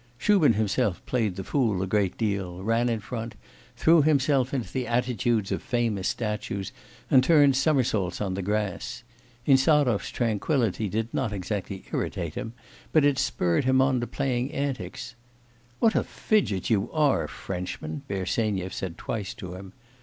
Shubin 0.17 0.53
himself 0.53 1.05
played 1.05 1.35
the 1.35 1.43
fool 1.43 1.83
a 1.83 1.85
great 1.85 2.17
deal, 2.17 2.63
ran 2.63 2.89
in 2.89 3.01
front, 3.01 3.35
threw 3.75 4.01
himself 4.01 4.51
into 4.51 4.73
the 4.73 4.87
attitudes 4.87 5.51
of 5.51 5.61
famous 5.61 6.07
statues, 6.07 6.71
and 7.11 7.23
turned 7.23 7.55
somersaults 7.55 8.19
on 8.19 8.33
the 8.33 8.41
grass; 8.41 9.03
Insarov's 9.45 10.09
tranquillity 10.09 10.89
did 10.89 11.13
not 11.13 11.31
exactly 11.31 11.85
irritate 11.93 12.33
him, 12.33 12.53
but 12.91 13.05
it 13.05 13.19
spurred 13.19 13.65
him 13.65 13.79
on 13.79 13.99
to 13.99 14.07
playing 14.07 14.51
antics. 14.51 15.13
'What 15.77 15.93
a 15.93 16.03
fidget 16.03 16.67
you 16.71 16.91
are, 16.91 17.27
Frenchman!' 17.27 18.01
Bersenyev 18.07 18.73
said 18.73 18.97
twice 18.97 19.35
to 19.35 19.53
him. 19.53 19.71